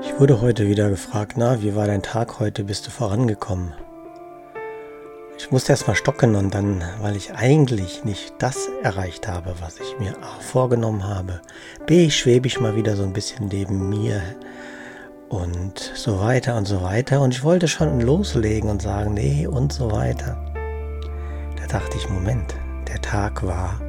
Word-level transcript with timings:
Ich 0.00 0.20
wurde 0.20 0.40
heute 0.40 0.68
wieder 0.68 0.90
gefragt, 0.90 1.32
na, 1.36 1.60
wie 1.60 1.74
war 1.74 1.88
dein 1.88 2.02
Tag 2.02 2.38
heute? 2.38 2.62
Bist 2.62 2.86
du 2.86 2.90
vorangekommen? 2.90 3.74
Ich 5.36 5.50
musste 5.50 5.72
erst 5.72 5.88
mal 5.88 5.96
stocken 5.96 6.36
und 6.36 6.54
dann, 6.54 6.84
weil 7.00 7.16
ich 7.16 7.34
eigentlich 7.34 8.04
nicht 8.04 8.32
das 8.38 8.68
erreicht 8.84 9.26
habe, 9.26 9.54
was 9.58 9.80
ich 9.80 9.98
mir 9.98 10.16
A 10.22 10.38
vorgenommen 10.40 11.04
habe, 11.04 11.40
B 11.86 12.10
schwebe 12.10 12.46
ich 12.46 12.60
mal 12.60 12.76
wieder 12.76 12.94
so 12.94 13.02
ein 13.02 13.12
bisschen 13.12 13.48
neben 13.48 13.88
mir 13.88 14.22
und 15.28 15.80
so 15.94 16.20
weiter 16.20 16.56
und 16.56 16.66
so 16.66 16.80
weiter. 16.82 17.20
Und 17.20 17.34
ich 17.34 17.42
wollte 17.42 17.66
schon 17.66 18.00
loslegen 18.00 18.70
und 18.70 18.80
sagen, 18.80 19.14
nee 19.14 19.48
und 19.48 19.72
so 19.72 19.90
weiter. 19.90 20.38
Da 21.56 21.66
dachte 21.66 21.96
ich, 21.96 22.08
Moment, 22.08 22.54
der 22.86 23.00
Tag 23.00 23.44
war 23.44 23.80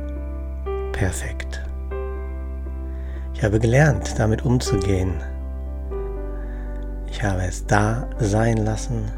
perfekt. 0.91 1.62
Ich 3.35 3.44
habe 3.44 3.59
gelernt, 3.59 4.16
damit 4.17 4.44
umzugehen 4.44 5.13
ich 7.20 7.26
habe 7.26 7.41
es 7.41 7.66
da 7.66 8.08
sein 8.20 8.55
lassen. 8.55 9.12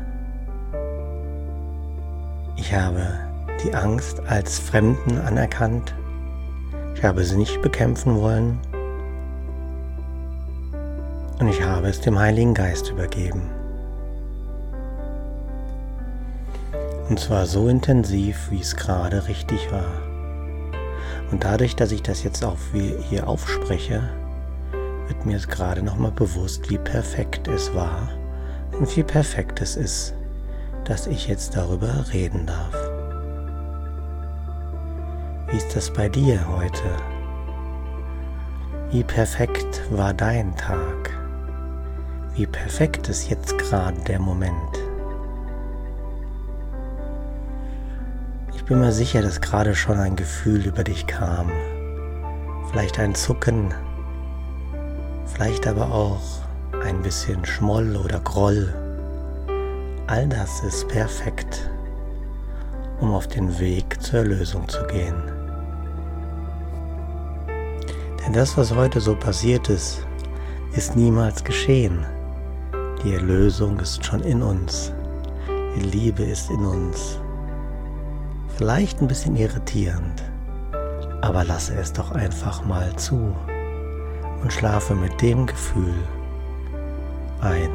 Ich 2.56 2.74
habe 2.74 3.00
die 3.64 3.76
Angst 3.76 4.20
als 4.22 4.58
Fremden 4.58 5.20
anerkannt. 5.20 5.94
Ich 6.96 7.04
habe 7.04 7.24
sie 7.24 7.38
nicht 7.38 7.62
bekämpfen 7.62 8.20
wollen. 8.20 8.58
Und 11.40 11.48
ich 11.48 11.62
habe 11.62 11.90
es 11.90 12.02
dem 12.02 12.18
Heiligen 12.18 12.56
Geist 12.56 12.90
übergeben. 12.90 13.44
Und 17.08 17.20
zwar 17.20 17.46
so 17.46 17.68
intensiv, 17.68 18.50
wie 18.50 18.62
es 18.62 18.76
gerade 18.76 19.28
richtig 19.28 19.72
war. 19.72 19.92
Und 21.30 21.44
dadurch, 21.44 21.76
dass 21.76 21.92
ich 21.92 22.02
das 22.02 22.24
jetzt 22.24 22.44
auch 22.44 22.58
hier 22.74 23.28
aufspreche, 23.28 24.10
mir 25.26 25.38
es 25.38 25.48
gerade 25.48 25.82
nochmal 25.82 26.12
bewusst, 26.12 26.70
wie 26.70 26.78
perfekt 26.78 27.48
es 27.48 27.74
war 27.74 28.10
und 28.80 28.96
wie 28.96 29.04
perfekt 29.04 29.62
es 29.62 29.76
ist, 29.76 30.14
dass 30.86 31.08
ich 31.08 31.28
jetzt 31.28 31.56
darüber 31.56 32.06
reden 32.14 32.46
darf. 32.46 32.76
Wie 35.50 35.58
ist 35.58 35.76
das 35.76 35.92
bei 35.92 36.10
dir 36.10 36.48
heute? 36.48 36.84
Wie 38.92 39.04
perfekt 39.04 39.82
war 39.92 40.14
dein 40.14 40.56
Tag? 40.56 41.12
Wie 42.36 42.46
perfekt 42.46 43.10
ist 43.10 43.30
jetzt 43.30 43.58
gerade 43.58 44.00
der 44.08 44.20
Moment? 44.20 44.80
Ich 48.56 48.64
bin 48.64 48.80
mir 48.80 48.92
sicher, 48.92 49.22
dass 49.22 49.42
gerade 49.42 49.76
schon 49.76 50.00
ein 50.00 50.16
Gefühl 50.16 50.66
über 50.66 50.84
dich 50.84 51.08
kam. 51.08 51.52
Vielleicht 52.70 53.00
ein 53.00 53.16
Zucken 53.16 53.74
vielleicht 55.34 55.68
aber 55.68 55.92
auch 55.92 56.22
ein 56.84 57.02
bisschen 57.02 57.46
Schmoll 57.46 57.96
oder 57.96 58.20
Groll. 58.20 58.74
All 60.08 60.28
das 60.28 60.62
ist 60.64 60.88
perfekt, 60.88 61.70
um 63.00 63.14
auf 63.14 63.28
den 63.28 63.60
Weg 63.60 64.02
zur 64.02 64.20
Erlösung 64.20 64.68
zu 64.68 64.86
gehen. 64.88 65.16
Denn 68.24 68.34
das, 68.34 68.58
was 68.58 68.74
heute 68.76 69.00
so 69.00 69.16
passiert 69.16 69.70
ist, 69.70 70.06
ist 70.74 70.96
niemals 70.96 71.44
geschehen. 71.44 72.06
Die 73.04 73.14
Erlösung 73.14 73.80
ist 73.80 74.06
schon 74.06 74.22
in 74.22 74.42
uns. 74.42 74.92
Die 75.76 75.82
Liebe 75.82 76.24
ist 76.24 76.50
in 76.50 76.64
uns. 76.66 77.20
Vielleicht 78.58 79.02
ein 79.02 79.08
bisschen 79.08 79.36
irritierend, 79.36 80.22
aber 81.22 81.44
lasse 81.44 81.74
es 81.76 81.94
doch 81.94 82.12
einfach 82.12 82.64
mal 82.66 82.96
zu 82.98 83.34
und 84.42 84.52
schlafe 84.52 84.96
mit 84.96 85.22
dem 85.22 85.46
Gefühl 85.46 85.96
ein. 87.42 87.72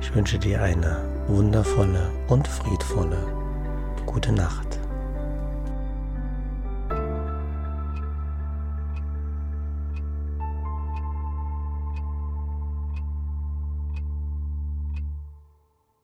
Ich 0.00 0.14
wünsche 0.14 0.38
dir 0.38 0.62
eine 0.62 1.04
wundervolle 1.26 2.10
und 2.28 2.46
friedvolle 2.48 3.18
gute 4.06 4.32
Nacht. 4.32 4.78